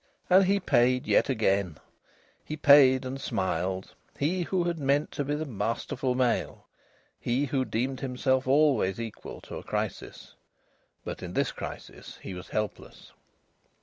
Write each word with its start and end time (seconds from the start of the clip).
And 0.31 0.45
he 0.45 0.59
paid 0.59 1.05
yet 1.05 1.29
again. 1.29 1.77
He 2.43 2.57
paid 2.57 3.05
and 3.05 3.21
smiled, 3.21 3.93
he 4.17 4.41
who 4.41 4.63
had 4.63 4.79
meant 4.79 5.11
to 5.11 5.23
be 5.23 5.35
the 5.35 5.45
masterful 5.45 6.15
male, 6.15 6.65
he 7.19 7.45
who 7.45 7.63
deemed 7.65 7.99
himself 7.99 8.47
always 8.47 8.99
equal 8.99 9.41
to 9.41 9.57
a 9.57 9.63
crisis. 9.63 10.33
But 11.05 11.21
in 11.21 11.33
this 11.33 11.51
crisis 11.51 12.17
he 12.23 12.33
was 12.33 12.49
helpless. 12.49 13.11